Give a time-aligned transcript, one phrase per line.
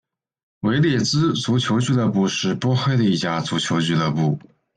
[0.61, 4.39] 维列兹足球俱乐部是波黑的一家足球俱乐部。